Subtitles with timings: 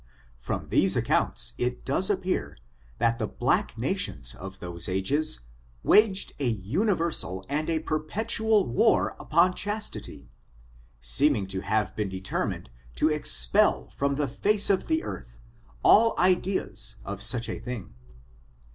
[0.39, 2.57] From these accounts it does appear,
[2.97, 5.41] that the black nations of those ages,
[5.83, 10.31] waged a universal and a per petual war upon chastity,
[11.01, 15.37] seeming to have been de termined to expel from the face of the earth,
[15.83, 17.93] all ideas of such a thing.